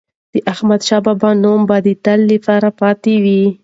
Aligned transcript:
د 0.33 0.35
احمدشاه 0.51 1.01
بابا 1.05 1.31
نوم 1.43 1.61
به 1.69 1.77
د 1.85 1.87
تل 2.05 2.19
لپاره 2.31 2.69
پاتې 2.79 3.13
وي. 3.23 3.43